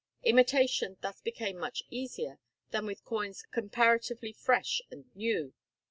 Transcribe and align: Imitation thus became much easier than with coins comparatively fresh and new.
Imitation 0.23 0.97
thus 1.01 1.21
became 1.21 1.59
much 1.59 1.83
easier 1.91 2.39
than 2.71 2.87
with 2.87 3.05
coins 3.05 3.43
comparatively 3.43 4.33
fresh 4.33 4.81
and 4.89 5.15
new. 5.15 5.53